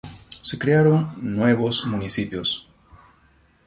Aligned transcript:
Se 0.41 0.57
crearon 0.57 1.13
nuevos 1.21 1.85
municipios. 1.85 2.67